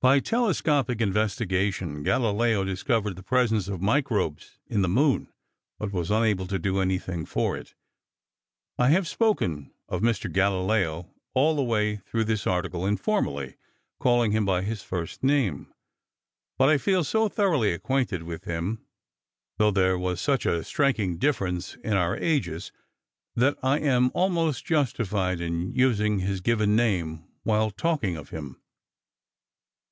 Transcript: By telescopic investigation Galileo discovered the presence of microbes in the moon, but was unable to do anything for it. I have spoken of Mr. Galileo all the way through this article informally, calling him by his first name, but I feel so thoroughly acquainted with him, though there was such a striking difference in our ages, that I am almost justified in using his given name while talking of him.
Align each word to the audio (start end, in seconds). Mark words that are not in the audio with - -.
By 0.00 0.20
telescopic 0.20 1.00
investigation 1.00 2.04
Galileo 2.04 2.62
discovered 2.62 3.16
the 3.16 3.22
presence 3.24 3.66
of 3.66 3.82
microbes 3.82 4.60
in 4.68 4.82
the 4.82 4.88
moon, 4.88 5.26
but 5.76 5.90
was 5.90 6.08
unable 6.12 6.46
to 6.46 6.56
do 6.56 6.78
anything 6.78 7.26
for 7.26 7.56
it. 7.56 7.74
I 8.78 8.90
have 8.90 9.08
spoken 9.08 9.72
of 9.88 10.00
Mr. 10.02 10.32
Galileo 10.32 11.12
all 11.34 11.56
the 11.56 11.64
way 11.64 11.96
through 11.96 12.26
this 12.26 12.46
article 12.46 12.86
informally, 12.86 13.56
calling 13.98 14.30
him 14.30 14.44
by 14.44 14.62
his 14.62 14.84
first 14.84 15.24
name, 15.24 15.74
but 16.58 16.68
I 16.68 16.78
feel 16.78 17.02
so 17.02 17.28
thoroughly 17.28 17.72
acquainted 17.72 18.22
with 18.22 18.44
him, 18.44 18.86
though 19.56 19.72
there 19.72 19.98
was 19.98 20.20
such 20.20 20.46
a 20.46 20.62
striking 20.62 21.18
difference 21.18 21.74
in 21.82 21.94
our 21.94 22.16
ages, 22.16 22.70
that 23.34 23.58
I 23.64 23.80
am 23.80 24.12
almost 24.14 24.64
justified 24.64 25.40
in 25.40 25.74
using 25.74 26.20
his 26.20 26.40
given 26.40 26.76
name 26.76 27.24
while 27.42 27.72
talking 27.72 28.16
of 28.16 28.28
him. 28.30 28.60